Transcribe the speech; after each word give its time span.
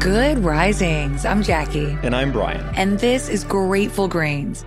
Good 0.00 0.38
risings. 0.38 1.26
I'm 1.26 1.42
Jackie. 1.42 1.94
And 2.02 2.16
I'm 2.16 2.32
Brian. 2.32 2.66
And 2.74 2.98
this 3.00 3.28
is 3.28 3.44
Grateful 3.44 4.08
Grains. 4.08 4.64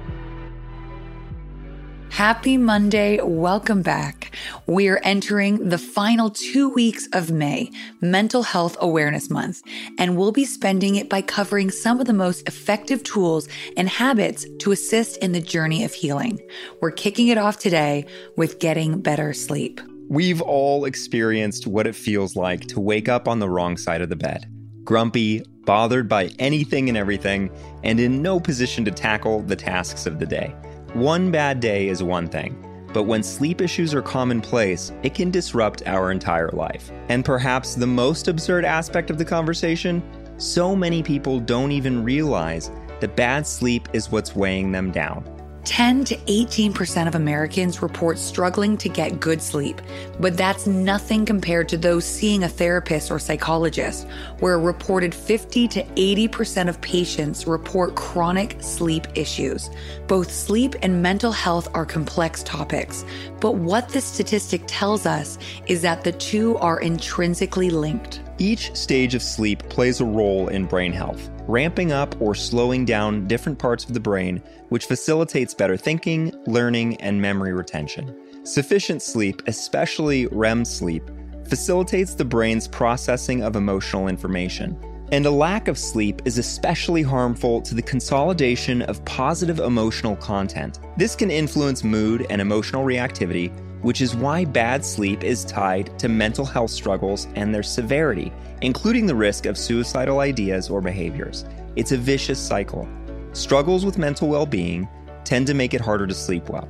Happy 2.11 2.55
Monday. 2.55 3.19
Welcome 3.19 3.81
back. 3.81 4.35
We're 4.67 5.01
entering 5.03 5.69
the 5.69 5.79
final 5.79 6.29
two 6.29 6.69
weeks 6.69 7.07
of 7.13 7.31
May, 7.31 7.71
Mental 7.99 8.43
Health 8.43 8.77
Awareness 8.79 9.31
Month, 9.31 9.63
and 9.97 10.17
we'll 10.17 10.31
be 10.31 10.45
spending 10.45 10.97
it 10.97 11.09
by 11.09 11.23
covering 11.23 11.71
some 11.71 11.99
of 11.99 12.05
the 12.05 12.13
most 12.13 12.47
effective 12.47 13.01
tools 13.01 13.47
and 13.75 13.89
habits 13.89 14.45
to 14.59 14.71
assist 14.71 15.17
in 15.17 15.31
the 15.31 15.41
journey 15.41 15.83
of 15.83 15.95
healing. 15.95 16.39
We're 16.79 16.91
kicking 16.91 17.29
it 17.29 17.39
off 17.39 17.57
today 17.57 18.05
with 18.37 18.59
getting 18.59 19.01
better 19.01 19.33
sleep. 19.33 19.81
We've 20.09 20.43
all 20.43 20.85
experienced 20.85 21.65
what 21.65 21.87
it 21.87 21.95
feels 21.95 22.35
like 22.35 22.67
to 22.67 22.79
wake 22.79 23.09
up 23.09 23.27
on 23.27 23.39
the 23.39 23.49
wrong 23.49 23.77
side 23.77 24.03
of 24.03 24.09
the 24.09 24.15
bed 24.15 24.52
grumpy, 24.83 25.41
bothered 25.65 26.07
by 26.09 26.27
anything 26.39 26.89
and 26.89 26.97
everything, 26.97 27.49
and 27.83 27.99
in 27.99 28.21
no 28.21 28.39
position 28.39 28.83
to 28.85 28.91
tackle 28.91 29.41
the 29.41 29.55
tasks 29.55 30.05
of 30.05 30.19
the 30.19 30.25
day. 30.25 30.55
One 30.93 31.31
bad 31.31 31.59
day 31.59 31.87
is 31.87 32.03
one 32.03 32.27
thing, 32.27 32.55
but 32.93 33.03
when 33.03 33.23
sleep 33.23 33.61
issues 33.61 33.93
are 33.93 34.01
commonplace, 34.01 34.91
it 35.01 35.15
can 35.15 35.31
disrupt 35.31 35.87
our 35.87 36.11
entire 36.11 36.51
life. 36.51 36.91
And 37.09 37.25
perhaps 37.25 37.75
the 37.75 37.87
most 37.87 38.27
absurd 38.27 38.65
aspect 38.65 39.09
of 39.09 39.17
the 39.17 39.25
conversation 39.25 40.03
so 40.37 40.75
many 40.75 41.03
people 41.03 41.39
don't 41.39 41.71
even 41.71 42.03
realize 42.03 42.71
that 42.99 43.15
bad 43.15 43.45
sleep 43.45 43.87
is 43.93 44.11
what's 44.11 44.35
weighing 44.35 44.71
them 44.71 44.91
down. 44.91 45.23
10 45.65 46.03
to 46.05 46.17
18% 46.17 47.07
of 47.07 47.15
Americans 47.15 47.81
report 47.81 48.17
struggling 48.17 48.75
to 48.77 48.89
get 48.89 49.19
good 49.19 49.41
sleep, 49.41 49.81
but 50.19 50.35
that's 50.35 50.67
nothing 50.67 51.25
compared 51.25 51.69
to 51.69 51.77
those 51.77 52.05
seeing 52.05 52.43
a 52.43 52.49
therapist 52.49 53.11
or 53.11 53.19
psychologist, 53.19 54.07
where 54.39 54.55
a 54.55 54.59
reported 54.59 55.15
50 55.15 55.67
to 55.69 55.83
80% 55.83 56.67
of 56.67 56.81
patients 56.81 57.47
report 57.47 57.95
chronic 57.95 58.57
sleep 58.59 59.07
issues. 59.15 59.69
Both 60.07 60.31
sleep 60.31 60.75
and 60.81 61.01
mental 61.01 61.31
health 61.31 61.69
are 61.73 61.85
complex 61.85 62.43
topics, 62.43 63.05
but 63.39 63.55
what 63.55 63.89
this 63.89 64.05
statistic 64.05 64.63
tells 64.67 65.05
us 65.05 65.37
is 65.67 65.81
that 65.83 66.03
the 66.03 66.11
two 66.11 66.57
are 66.57 66.81
intrinsically 66.81 67.69
linked. 67.69 68.22
Each 68.39 68.75
stage 68.75 69.13
of 69.13 69.21
sleep 69.21 69.59
plays 69.69 70.01
a 70.01 70.05
role 70.05 70.47
in 70.47 70.65
brain 70.65 70.91
health, 70.91 71.29
ramping 71.47 71.91
up 71.91 72.19
or 72.19 72.33
slowing 72.33 72.83
down 72.83 73.27
different 73.27 73.59
parts 73.59 73.85
of 73.85 73.93
the 73.93 73.99
brain, 73.99 74.41
which 74.69 74.85
facilitates 74.85 75.53
better 75.53 75.77
thinking, 75.77 76.33
learning, 76.47 76.99
and 77.01 77.21
memory 77.21 77.53
retention. 77.53 78.15
Sufficient 78.43 79.01
sleep, 79.01 79.43
especially 79.45 80.25
REM 80.27 80.65
sleep, 80.65 81.03
facilitates 81.47 82.15
the 82.15 82.25
brain's 82.25 82.67
processing 82.67 83.43
of 83.43 83.55
emotional 83.55 84.07
information. 84.07 84.77
And 85.11 85.27
a 85.27 85.31
lack 85.31 85.67
of 85.67 85.77
sleep 85.77 86.23
is 86.25 86.39
especially 86.39 87.03
harmful 87.03 87.61
to 87.61 87.75
the 87.75 87.83
consolidation 87.83 88.81
of 88.83 89.05
positive 89.05 89.59
emotional 89.59 90.15
content. 90.15 90.79
This 90.97 91.15
can 91.15 91.29
influence 91.29 91.83
mood 91.83 92.25
and 92.31 92.41
emotional 92.41 92.83
reactivity, 92.83 93.55
which 93.83 94.01
is 94.01 94.15
why 94.15 94.43
bad 94.43 94.83
sleep 94.83 95.23
is 95.23 95.45
tied 95.45 95.97
to 95.99 96.09
mental 96.09 96.45
health 96.45 96.71
struggles 96.71 97.27
and 97.35 97.53
their 97.53 97.63
severity, 97.63 98.33
including 98.61 99.05
the 99.05 99.15
risk 99.15 99.45
of 99.45 99.57
suicidal 99.57 100.19
ideas 100.19 100.69
or 100.69 100.81
behaviors. 100.81 101.45
It's 101.75 101.91
a 101.91 101.97
vicious 101.97 102.39
cycle. 102.39 102.87
Struggles 103.33 103.85
with 103.85 103.97
mental 103.97 104.27
well 104.27 104.45
being 104.45 104.87
tend 105.23 105.47
to 105.47 105.53
make 105.53 105.73
it 105.73 105.81
harder 105.81 106.07
to 106.07 106.13
sleep 106.13 106.49
well, 106.49 106.67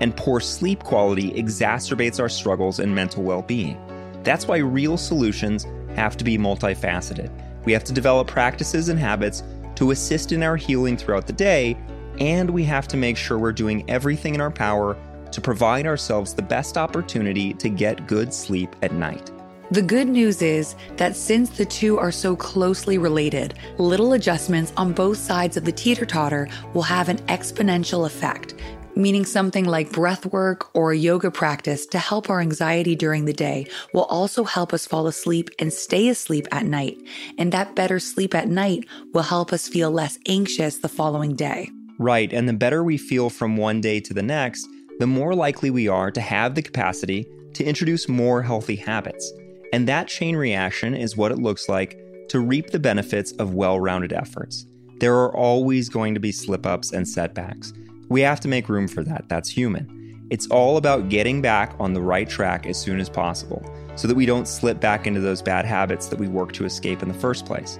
and 0.00 0.16
poor 0.16 0.40
sleep 0.40 0.82
quality 0.82 1.30
exacerbates 1.32 2.18
our 2.18 2.28
struggles 2.28 2.80
in 2.80 2.94
mental 2.94 3.22
well 3.22 3.42
being. 3.42 3.78
That's 4.22 4.48
why 4.48 4.58
real 4.58 4.96
solutions 4.96 5.66
have 5.94 6.16
to 6.16 6.24
be 6.24 6.38
multifaceted. 6.38 7.30
We 7.64 7.72
have 7.72 7.84
to 7.84 7.92
develop 7.92 8.26
practices 8.26 8.88
and 8.88 8.98
habits 8.98 9.42
to 9.76 9.90
assist 9.90 10.32
in 10.32 10.42
our 10.42 10.56
healing 10.56 10.96
throughout 10.96 11.26
the 11.26 11.32
day, 11.32 11.76
and 12.18 12.48
we 12.48 12.64
have 12.64 12.88
to 12.88 12.96
make 12.96 13.16
sure 13.16 13.38
we're 13.38 13.52
doing 13.52 13.88
everything 13.88 14.34
in 14.34 14.40
our 14.40 14.50
power 14.50 14.96
to 15.34 15.40
provide 15.40 15.86
ourselves 15.86 16.34
the 16.34 16.42
best 16.42 16.78
opportunity 16.78 17.52
to 17.54 17.68
get 17.68 18.06
good 18.06 18.32
sleep 18.32 18.74
at 18.82 18.92
night. 18.92 19.30
The 19.70 19.82
good 19.82 20.08
news 20.08 20.42
is 20.42 20.76
that 20.96 21.16
since 21.16 21.50
the 21.50 21.64
two 21.64 21.98
are 21.98 22.12
so 22.12 22.36
closely 22.36 22.98
related, 22.98 23.54
little 23.78 24.12
adjustments 24.12 24.72
on 24.76 24.92
both 24.92 25.18
sides 25.18 25.56
of 25.56 25.64
the 25.64 25.72
teeter 25.72 26.06
totter 26.06 26.48
will 26.74 26.82
have 26.82 27.08
an 27.08 27.18
exponential 27.26 28.06
effect, 28.06 28.54
meaning 28.94 29.24
something 29.24 29.64
like 29.64 29.90
breath 29.90 30.26
work 30.26 30.70
or 30.76 30.92
a 30.92 30.96
yoga 30.96 31.30
practice 31.30 31.86
to 31.86 31.98
help 31.98 32.30
our 32.30 32.40
anxiety 32.40 32.94
during 32.94 33.24
the 33.24 33.32
day 33.32 33.66
will 33.92 34.04
also 34.04 34.44
help 34.44 34.72
us 34.72 34.86
fall 34.86 35.06
asleep 35.08 35.50
and 35.58 35.72
stay 35.72 36.08
asleep 36.08 36.46
at 36.52 36.66
night. 36.66 36.98
And 37.38 37.50
that 37.52 37.74
better 37.74 37.98
sleep 37.98 38.34
at 38.34 38.48
night 38.48 38.84
will 39.12 39.22
help 39.22 39.52
us 39.52 39.66
feel 39.66 39.90
less 39.90 40.18
anxious 40.28 40.78
the 40.78 40.88
following 40.88 41.34
day. 41.34 41.70
Right. 41.98 42.32
And 42.32 42.48
the 42.48 42.52
better 42.52 42.84
we 42.84 42.98
feel 42.98 43.30
from 43.30 43.56
one 43.56 43.80
day 43.80 43.98
to 44.00 44.14
the 44.14 44.22
next, 44.22 44.68
the 44.98 45.06
more 45.06 45.34
likely 45.34 45.70
we 45.70 45.88
are 45.88 46.10
to 46.10 46.20
have 46.20 46.54
the 46.54 46.62
capacity 46.62 47.26
to 47.54 47.64
introduce 47.64 48.08
more 48.08 48.42
healthy 48.42 48.76
habits. 48.76 49.32
And 49.72 49.88
that 49.88 50.08
chain 50.08 50.36
reaction 50.36 50.94
is 50.94 51.16
what 51.16 51.32
it 51.32 51.38
looks 51.38 51.68
like 51.68 51.98
to 52.28 52.40
reap 52.40 52.70
the 52.70 52.78
benefits 52.78 53.32
of 53.32 53.54
well 53.54 53.80
rounded 53.80 54.12
efforts. 54.12 54.66
There 55.00 55.14
are 55.14 55.34
always 55.34 55.88
going 55.88 56.14
to 56.14 56.20
be 56.20 56.32
slip 56.32 56.66
ups 56.66 56.92
and 56.92 57.06
setbacks. 57.06 57.72
We 58.08 58.20
have 58.20 58.40
to 58.40 58.48
make 58.48 58.68
room 58.68 58.86
for 58.86 59.02
that. 59.02 59.28
That's 59.28 59.48
human. 59.48 60.26
It's 60.30 60.46
all 60.46 60.76
about 60.76 61.08
getting 61.08 61.42
back 61.42 61.74
on 61.78 61.92
the 61.92 62.00
right 62.00 62.28
track 62.28 62.66
as 62.66 62.78
soon 62.78 63.00
as 63.00 63.08
possible 63.08 63.64
so 63.96 64.08
that 64.08 64.14
we 64.14 64.26
don't 64.26 64.48
slip 64.48 64.80
back 64.80 65.06
into 65.06 65.20
those 65.20 65.42
bad 65.42 65.64
habits 65.64 66.06
that 66.06 66.18
we 66.18 66.28
work 66.28 66.52
to 66.52 66.64
escape 66.64 67.02
in 67.02 67.08
the 67.08 67.14
first 67.14 67.46
place. 67.46 67.78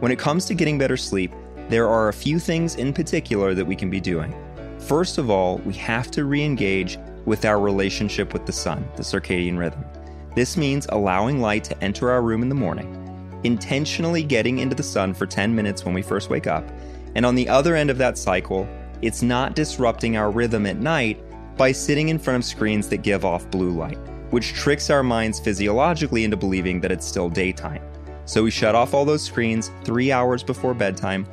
When 0.00 0.10
it 0.10 0.18
comes 0.18 0.46
to 0.46 0.54
getting 0.54 0.78
better 0.78 0.96
sleep, 0.96 1.32
there 1.68 1.88
are 1.88 2.08
a 2.08 2.12
few 2.12 2.38
things 2.38 2.76
in 2.76 2.92
particular 2.92 3.54
that 3.54 3.64
we 3.64 3.76
can 3.76 3.90
be 3.90 4.00
doing. 4.00 4.34
First 4.86 5.18
of 5.18 5.30
all, 5.30 5.58
we 5.58 5.74
have 5.74 6.10
to 6.10 6.24
re 6.24 6.42
engage 6.42 6.98
with 7.24 7.44
our 7.44 7.60
relationship 7.60 8.32
with 8.32 8.46
the 8.46 8.52
sun, 8.52 8.86
the 8.96 9.02
circadian 9.04 9.56
rhythm. 9.56 9.84
This 10.34 10.56
means 10.56 10.88
allowing 10.88 11.40
light 11.40 11.62
to 11.64 11.84
enter 11.84 12.10
our 12.10 12.20
room 12.20 12.42
in 12.42 12.48
the 12.48 12.54
morning, 12.56 13.38
intentionally 13.44 14.24
getting 14.24 14.58
into 14.58 14.74
the 14.74 14.82
sun 14.82 15.14
for 15.14 15.24
10 15.24 15.54
minutes 15.54 15.84
when 15.84 15.94
we 15.94 16.02
first 16.02 16.30
wake 16.30 16.48
up, 16.48 16.68
and 17.14 17.24
on 17.24 17.36
the 17.36 17.48
other 17.48 17.76
end 17.76 17.90
of 17.90 17.98
that 17.98 18.18
cycle, 18.18 18.68
it's 19.02 19.22
not 19.22 19.54
disrupting 19.54 20.16
our 20.16 20.32
rhythm 20.32 20.66
at 20.66 20.78
night 20.78 21.22
by 21.56 21.70
sitting 21.70 22.08
in 22.08 22.18
front 22.18 22.42
of 22.42 22.44
screens 22.44 22.88
that 22.88 23.02
give 23.02 23.24
off 23.24 23.48
blue 23.52 23.70
light, 23.70 23.98
which 24.30 24.52
tricks 24.52 24.90
our 24.90 25.04
minds 25.04 25.38
physiologically 25.38 26.24
into 26.24 26.36
believing 26.36 26.80
that 26.80 26.90
it's 26.90 27.06
still 27.06 27.30
daytime. 27.30 27.82
So 28.24 28.42
we 28.42 28.50
shut 28.50 28.74
off 28.74 28.94
all 28.94 29.04
those 29.04 29.22
screens 29.22 29.70
three 29.84 30.10
hours 30.10 30.42
before 30.42 30.74
bedtime, 30.74 31.24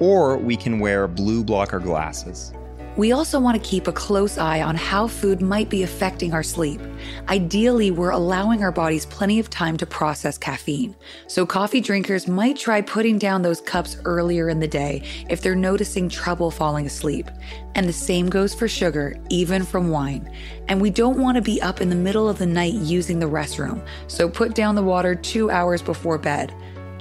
or 0.00 0.38
we 0.38 0.56
can 0.56 0.78
wear 0.78 1.06
blue 1.06 1.44
blocker 1.44 1.80
glasses. 1.80 2.54
We 2.96 3.10
also 3.10 3.40
want 3.40 3.60
to 3.60 3.68
keep 3.68 3.88
a 3.88 3.92
close 3.92 4.38
eye 4.38 4.62
on 4.62 4.76
how 4.76 5.08
food 5.08 5.42
might 5.42 5.68
be 5.68 5.82
affecting 5.82 6.32
our 6.32 6.44
sleep. 6.44 6.80
Ideally, 7.28 7.90
we're 7.90 8.10
allowing 8.10 8.62
our 8.62 8.70
bodies 8.70 9.04
plenty 9.04 9.40
of 9.40 9.50
time 9.50 9.76
to 9.78 9.86
process 9.86 10.38
caffeine. 10.38 10.94
So, 11.26 11.44
coffee 11.44 11.80
drinkers 11.80 12.28
might 12.28 12.56
try 12.56 12.80
putting 12.80 13.18
down 13.18 13.42
those 13.42 13.60
cups 13.60 13.96
earlier 14.04 14.48
in 14.48 14.60
the 14.60 14.68
day 14.68 15.02
if 15.28 15.42
they're 15.42 15.56
noticing 15.56 16.08
trouble 16.08 16.52
falling 16.52 16.86
asleep. 16.86 17.28
And 17.74 17.88
the 17.88 17.92
same 17.92 18.30
goes 18.30 18.54
for 18.54 18.68
sugar, 18.68 19.16
even 19.28 19.64
from 19.64 19.90
wine. 19.90 20.30
And 20.68 20.80
we 20.80 20.90
don't 20.90 21.18
want 21.18 21.34
to 21.34 21.42
be 21.42 21.60
up 21.62 21.80
in 21.80 21.90
the 21.90 21.96
middle 21.96 22.28
of 22.28 22.38
the 22.38 22.46
night 22.46 22.74
using 22.74 23.18
the 23.18 23.26
restroom, 23.26 23.84
so 24.06 24.28
put 24.28 24.54
down 24.54 24.76
the 24.76 24.82
water 24.84 25.16
two 25.16 25.50
hours 25.50 25.82
before 25.82 26.16
bed. 26.16 26.54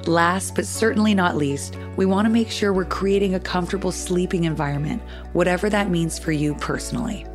Last 0.07 0.55
but 0.55 0.65
certainly 0.65 1.13
not 1.13 1.37
least, 1.37 1.77
we 1.95 2.05
want 2.05 2.25
to 2.25 2.29
make 2.29 2.51
sure 2.51 2.73
we're 2.73 2.83
creating 2.83 3.35
a 3.35 3.39
comfortable 3.39 3.91
sleeping 3.91 4.43
environment, 4.43 5.01
whatever 5.31 5.69
that 5.69 5.89
means 5.89 6.19
for 6.19 6.33
you 6.33 6.55
personally. 6.55 7.25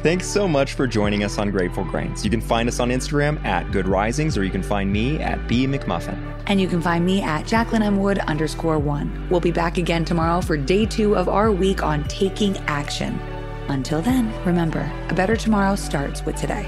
Thanks 0.00 0.28
so 0.28 0.46
much 0.46 0.74
for 0.74 0.86
joining 0.86 1.24
us 1.24 1.38
on 1.38 1.50
Grateful 1.50 1.82
Grains. 1.82 2.24
You 2.24 2.30
can 2.30 2.40
find 2.40 2.68
us 2.68 2.78
on 2.78 2.90
Instagram 2.90 3.44
at 3.44 3.72
Good 3.72 3.88
Risings, 3.88 4.38
or 4.38 4.44
you 4.44 4.50
can 4.50 4.62
find 4.62 4.92
me 4.92 5.18
at 5.18 5.48
B 5.48 5.66
McMuffin. 5.66 6.16
And 6.46 6.60
you 6.60 6.68
can 6.68 6.80
find 6.80 7.04
me 7.04 7.20
at 7.20 7.48
Jacqueline 7.48 7.82
M. 7.82 7.96
Wood 7.96 8.20
underscore 8.20 8.78
one. 8.78 9.26
We'll 9.28 9.40
be 9.40 9.50
back 9.50 9.76
again 9.76 10.04
tomorrow 10.04 10.40
for 10.40 10.56
day 10.56 10.86
two 10.86 11.16
of 11.16 11.28
our 11.28 11.50
week 11.50 11.82
on 11.82 12.04
taking 12.04 12.56
action. 12.68 13.18
Until 13.66 14.00
then, 14.00 14.32
remember, 14.44 14.88
a 15.08 15.14
better 15.14 15.34
tomorrow 15.34 15.74
starts 15.74 16.24
with 16.24 16.36
today. 16.36 16.62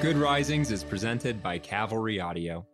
Good 0.00 0.16
Risings 0.16 0.70
is 0.70 0.82
presented 0.82 1.42
by 1.42 1.58
Cavalry 1.58 2.18
Audio. 2.18 2.66